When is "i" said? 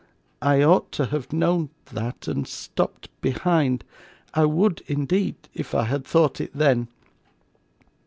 0.41-0.63, 4.33-4.45, 5.75-5.83